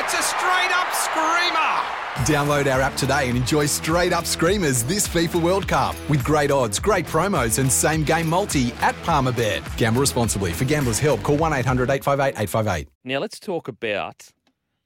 [0.00, 2.00] it's a straight up screamer!
[2.24, 6.50] Download our app today and enjoy straight up screamers this FIFA World Cup with great
[6.50, 9.76] odds, great promos, and same game multi at Palmerbet.
[9.76, 10.52] Gamble responsibly.
[10.52, 12.88] For gamblers' help, call 1 800 858 858.
[13.04, 14.30] Now let's talk about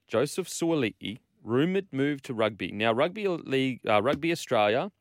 [0.09, 2.73] Joseph Suaalii, rumoured move to rugby.
[2.73, 4.91] Now, Rugby League, uh, Rugby Australia,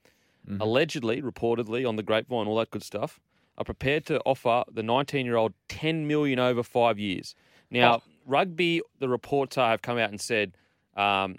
[0.61, 3.19] allegedly, reportedly on the grapevine, all that good stuff,
[3.59, 7.35] are prepared to offer the 19-year-old 10 million over five years.
[7.71, 10.57] Now, Rugby, the reports have come out and said,
[10.97, 11.39] um,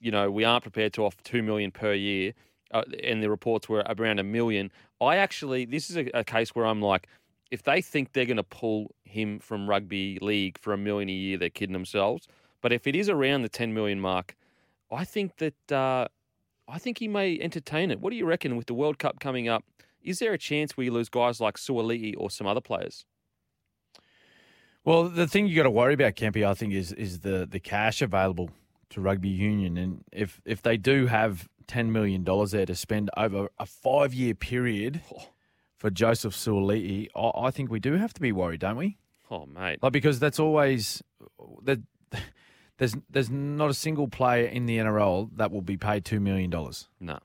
[0.00, 2.32] you know, we aren't prepared to offer two million per year,
[2.72, 4.70] uh, and the reports were around a million.
[5.00, 7.08] I actually, this is a, a case where I'm like,
[7.50, 11.12] if they think they're going to pull him from rugby league for a million a
[11.12, 12.26] year, they're kidding themselves.
[12.60, 14.34] But if it is around the 10 million mark,
[14.90, 16.08] I think that uh,
[16.68, 18.00] I think he may entertain it.
[18.00, 19.64] What do you reckon with the World Cup coming up?
[20.02, 23.04] Is there a chance we lose guys like Suaalii or some other players?
[24.86, 27.58] Well, the thing you got to worry about, Kempy, I think, is is the the
[27.60, 28.50] cash available
[28.90, 33.10] to rugby union, and if if they do have ten million dollars there to spend
[33.16, 35.24] over a five year period oh.
[35.76, 38.96] for Joseph Suaalii, I, I think we do have to be worried, don't we?
[39.28, 39.82] Oh, mate.
[39.82, 41.02] Like because that's always
[41.64, 41.80] that.
[42.78, 46.50] There's there's not a single player in the NRL that will be paid two million
[46.50, 46.88] dollars.
[47.00, 47.18] No,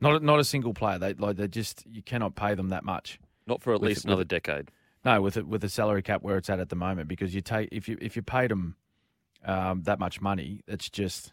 [0.00, 0.98] Not a- not a single player.
[0.98, 3.18] They like they just you cannot pay them that much.
[3.46, 4.70] not for at With- least with- another decade.
[5.04, 7.40] No, with it, with the salary cap where it's at at the moment, because you
[7.40, 8.76] take if you if you paid them
[9.44, 11.32] um, that much money, it's just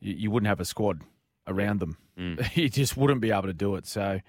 [0.00, 1.00] you, you wouldn't have a squad
[1.46, 1.96] around them.
[2.18, 2.56] Mm.
[2.56, 3.86] you just wouldn't be able to do it.
[3.86, 4.20] So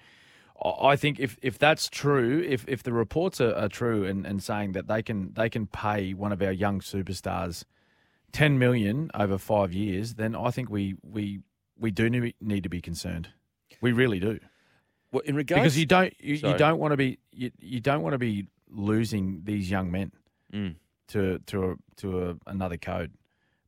[0.64, 4.42] I think if, if that's true, if, if the reports are, are true and, and
[4.42, 7.64] saying that they can they can pay one of our young superstars
[8.32, 11.40] ten million over five years, then I think we we
[11.78, 13.28] we do need need to be concerned.
[13.82, 14.38] We really do
[15.12, 18.02] Well, in regards, because you don't you, you don't want to be you, you don't
[18.02, 20.12] want to be losing these young men
[20.52, 20.76] Mm.
[21.08, 23.12] to to a, to a, another code,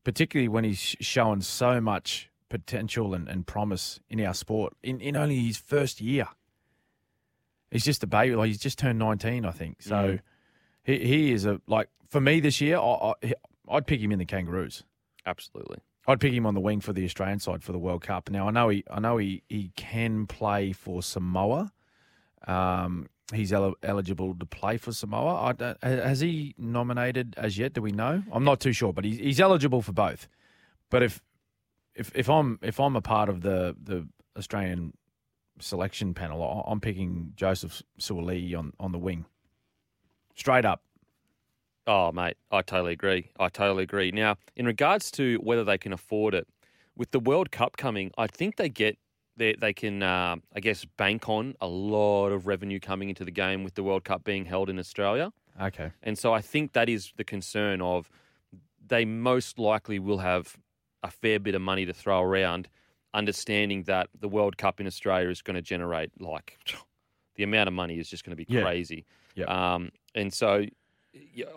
[0.05, 5.01] particularly when he's sh- showing so much potential and, and promise in our sport in,
[5.01, 6.29] in only his first year.
[7.71, 8.35] He's just a baby.
[8.35, 9.83] Like he's just turned nineteen, I think.
[9.83, 10.21] So Mm.
[10.85, 12.79] he he is a like for me this year.
[12.79, 13.35] I, I
[13.69, 14.85] I'd pick him in the Kangaroos.
[15.27, 15.79] absolutely.
[16.07, 18.31] I'd pick him on the wing for the Australian side for the World Cup.
[18.31, 21.71] Now I know he, I know he, he can play for Samoa.
[22.47, 25.55] Um, he's el- eligible to play for Samoa.
[25.83, 27.73] Has he nominated as yet?
[27.75, 28.23] Do we know?
[28.33, 30.29] I'm not too sure, but he's, he's eligible for both.
[30.91, 31.23] But if
[31.95, 34.07] if if I'm if I'm a part of the the
[34.37, 34.95] Australian
[35.61, 39.27] selection panel, I'm picking Joseph Suaalii on on the wing,
[40.35, 40.83] straight up.
[41.87, 43.31] Oh, mate, I totally agree.
[43.41, 44.11] I totally agree.
[44.11, 46.47] Now, in regards to whether they can afford it,
[46.99, 48.99] with the World Cup coming, I think they get
[49.39, 53.31] they they can, uh, I guess, bank on a lot of revenue coming into the
[53.31, 55.93] game with the World Cup being held in Australia, Okay.
[56.03, 58.11] and so I think that is the concern of
[58.87, 60.57] they most likely will have
[61.03, 62.69] a fair bit of money to throw around,
[63.15, 66.59] understanding that the World Cup in Australia is going to generate like
[67.37, 68.61] the amount of money is just going to be Yeah.
[68.63, 69.07] crazy.
[69.35, 69.51] Yep.
[69.51, 70.67] Um, and so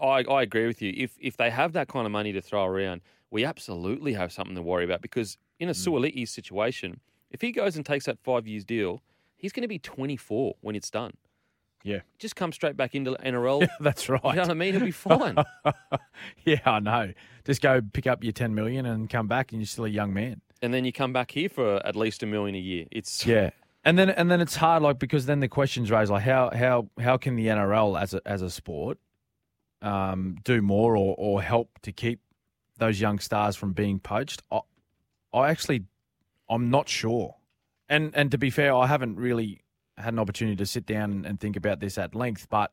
[0.01, 0.93] I, I agree with you.
[0.95, 4.55] If if they have that kind of money to throw around, we absolutely have something
[4.55, 5.71] to worry about because in Mm.
[5.71, 6.99] a Suaalii situation,
[7.31, 9.01] if he goes and takes that five years deal,
[9.37, 11.13] he's going to be 24 when it's done.
[11.83, 12.01] Yeah.
[12.19, 13.67] Just come straight back into NRL.
[13.79, 14.21] That's right.
[14.23, 14.73] You know what I mean?
[14.75, 15.35] He'll be fine.
[16.45, 17.13] yeah, I know.
[17.43, 20.13] Just go pick up your ten million and come back, and you're still a young
[20.13, 20.41] man.
[20.61, 22.85] and then you come back here for at least a million a year.
[22.91, 23.49] It's Yeah,
[23.83, 26.87] and then and then it's hard, like because then the questions raised, like how how
[26.99, 28.99] how can the NRL as a as a sport
[29.81, 32.19] um, do more or or help to keep
[32.77, 34.43] those young stars from being poached?
[34.51, 34.59] I,
[35.33, 35.85] I actually,
[36.51, 37.37] I'm not sure.
[37.89, 39.61] And and to be fair, I haven't really
[39.97, 42.71] had an opportunity to sit down and, think about this at length, but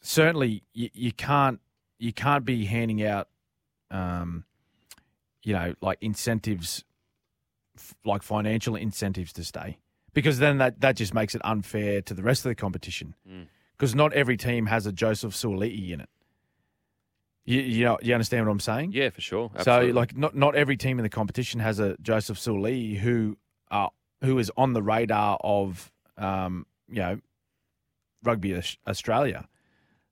[0.00, 1.60] certainly you, you can't
[1.98, 3.28] you can't be handing out,
[3.90, 4.44] um,
[5.42, 6.84] you know, like incentives,
[7.76, 9.78] f- like financial incentives to stay,
[10.14, 13.14] because then that that just makes it unfair to the rest of the competition.
[13.28, 13.48] Mm.
[13.76, 16.08] Because not every team has a Joseph Suaalii in it.
[17.46, 18.92] You you know you understand what I'm saying?
[18.92, 19.50] yeah, for sure.
[19.54, 19.90] Absolutely.
[19.90, 23.38] So like not not every team in the competition has a Joseph Suaalii who
[23.70, 23.88] uh
[24.22, 27.18] who is on the radar of um you know
[28.24, 29.48] rugby Australia.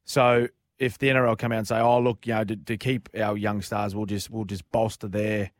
[0.04, 0.48] So
[0.78, 3.36] if the NRL come out and say, "Oh, look, you know, to, to keep our
[3.36, 5.50] young stars, we'll just we'll just bolster their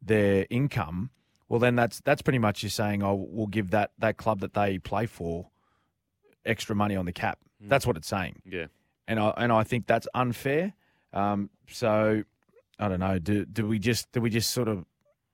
[0.00, 1.10] their income,"
[1.48, 4.54] well, then that's that's pretty much just saying, "Oh, we'll give that that club that
[4.54, 5.48] they play for
[6.44, 8.66] extra money on the cap." That's what it's saying, Yeah.
[9.08, 10.74] and I and I think that's unfair.
[11.14, 12.24] Um, so
[12.78, 13.18] I don't know.
[13.18, 14.84] Do do we just do we just sort of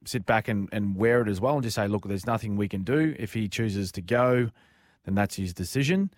[0.04, 2.68] sit back and, and wear it as well and just say, look, there's nothing we
[2.68, 3.14] can do.
[3.18, 4.50] If he chooses to go,
[5.04, 6.10] then that's his decision.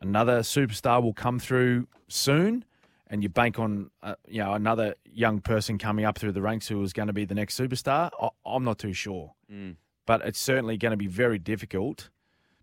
[0.00, 2.64] Another superstar will come through soon,
[3.08, 6.68] and you bank on uh, you know another young person coming up through the ranks
[6.68, 8.10] who is going to be the next superstar.
[8.20, 9.32] I, I'm not too sure,
[10.04, 12.10] but it's certainly going to be very difficult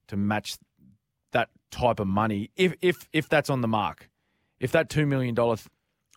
[0.07, 0.57] to match
[1.31, 4.09] that type of money if if if that's on the mark.
[4.59, 5.57] If that two million dollar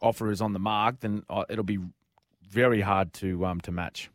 [0.02, 1.78] offer is on the mark, then uh, it'll be
[2.48, 4.10] very hard to um to match.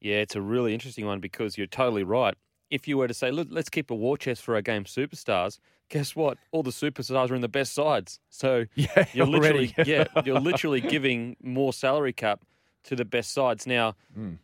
[0.00, 2.34] Yeah, it's a really interesting one because you're totally right.
[2.70, 5.58] If you were to say, look, let's keep a war chest for our game superstars,
[5.88, 6.36] guess what?
[6.50, 8.18] All the superstars are in the best sides.
[8.28, 9.72] So Yeah, you're already.
[9.72, 12.40] literally yeah, you're literally giving more salary cap
[12.84, 13.66] to the best sides.
[13.66, 14.38] Now, Mm.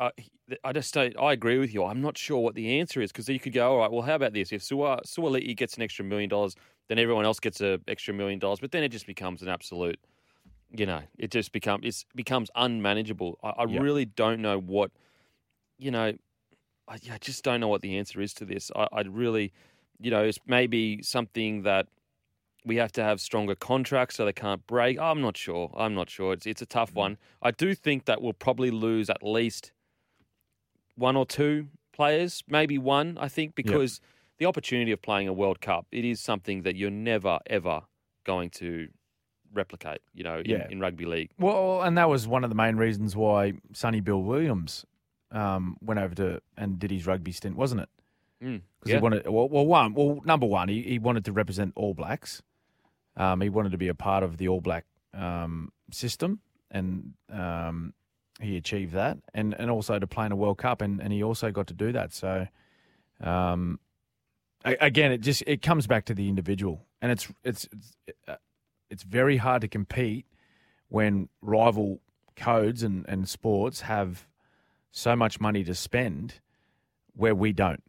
[0.00, 0.10] I,
[0.62, 1.84] I just don't, I agree with you.
[1.84, 4.14] I'm not sure what the answer is because you could go, all right, well, how
[4.14, 4.52] about this?
[4.52, 6.54] If Sua Suaalii gets an extra million dollars,
[6.88, 8.60] then everyone else gets an extra million dollars.
[8.60, 9.98] But then it just becomes an absolute,
[10.76, 13.38] you know, it just becomes it becomes unmanageable.
[13.42, 14.90] I, I really don't know what,
[15.78, 16.12] you know,
[16.88, 18.70] I, I just don't know what the answer is to this.
[18.74, 19.52] I, I really,
[20.00, 21.86] you know, it's maybe something that
[22.64, 24.98] we have to have stronger contracts so they can't break.
[24.98, 25.70] I'm not sure.
[25.76, 26.32] I'm not sure.
[26.32, 26.98] It's it's a tough mm-hmm.
[26.98, 27.18] one.
[27.42, 29.72] I do think that we'll probably lose at least
[30.96, 33.16] one or two players, maybe one.
[33.20, 34.00] I think because
[34.38, 37.82] the opportunity of playing a World Cup it is something that you're never ever
[38.24, 38.88] going to
[39.54, 40.02] replicate.
[40.14, 40.66] You know, in, Yeah.
[40.70, 41.30] in rugby league.
[41.38, 44.84] Well, and that was one of the main reasons why Sonny Bill Williams
[45.30, 47.88] um, went over to and did his rugby stint, wasn't it?
[48.42, 48.96] Mm, Because yeah.
[48.96, 52.42] he wanted, well, well, one, well, number one, he, he wanted to represent All Blacks.
[53.16, 54.84] Um, he wanted to be a part of the All Black
[55.14, 56.40] um, system,
[56.70, 57.94] and um,
[58.40, 61.22] he achieved that, and and also to play in a World Cup, and, and he
[61.22, 62.12] also got to do that.
[62.12, 62.48] So,
[63.20, 63.78] um,
[64.64, 68.34] again, it just it comes back to the individual, and it's it's it's, uh,
[68.94, 70.24] it's very hard to compete
[70.88, 72.00] when rival
[72.36, 74.28] codes and, and sports have
[74.92, 76.34] so much money to spend
[77.16, 77.82] where we don't.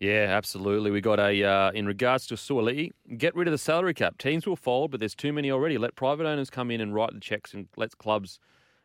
[0.00, 0.90] Yeah, absolutely.
[0.90, 4.18] We got a uh, in regards to Suaalii, get rid of the salary cap.
[4.18, 5.78] Teams will fold, but there's too many already.
[5.78, 8.40] Let private owners come in and write the checks, and let clubs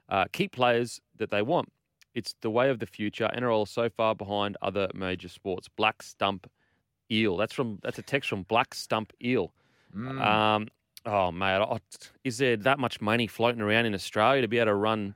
[0.09, 1.71] uh, keep players that they want.
[2.13, 3.31] It's the way of the future.
[3.35, 5.67] NRL is so far behind other major sports.
[5.75, 6.47] Black Stump
[7.11, 7.35] Eel.
[7.37, 9.53] That's from that's a text from Black Stump Eel.
[10.21, 10.67] Um,
[11.05, 11.77] oh mate, I-
[12.23, 15.15] is there that much money floating around in Australia to be able to run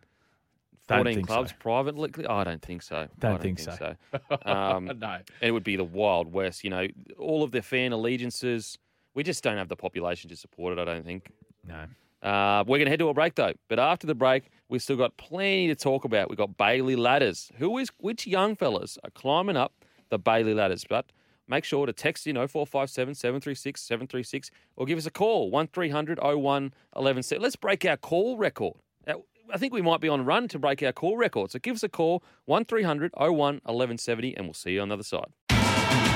[0.87, 1.33] 14 think so.
[1.33, 2.11] clubs privately?
[2.29, 2.95] I don't think so.
[2.97, 3.95] I Don't think so.
[4.45, 5.19] Um, no.
[5.41, 6.63] it would be the Wild West.
[6.63, 6.87] You know,
[7.17, 8.77] all of their fan allegiances.
[9.13, 10.79] We just don't have the population to support it.
[10.81, 11.31] I don't think.
[11.67, 11.85] No.
[12.21, 13.53] Uh, we're going to head to a break though.
[13.67, 16.29] But after the break, we've still got plenty to talk about.
[16.29, 17.51] We've got Bailey ladders.
[17.57, 19.73] Who is which young fellas are climbing up
[20.09, 20.85] the Bailey ladders?
[20.87, 21.05] But
[21.47, 26.33] make sure to text in 0457 736 736 or give us a call 1300 01
[26.33, 27.41] 1170.
[27.41, 28.77] Let's break our call record.
[29.07, 29.13] Uh,
[29.53, 31.51] I think we might be on run to break our call record.
[31.51, 35.03] So give us a call 1300 01 1170 and we'll see you on the other
[35.03, 35.27] side.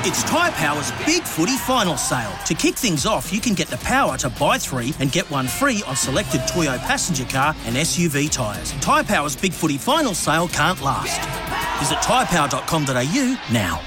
[0.03, 2.33] It's Tyre Power's Big Footy Final Sale.
[2.47, 5.47] To kick things off, you can get the power to buy three and get one
[5.47, 8.71] free on selected Toyo passenger car and SUV tyres.
[8.81, 11.21] Tyre Power's Big Footy Final Sale can't last.
[11.79, 13.81] Visit tyrepower.com.au now.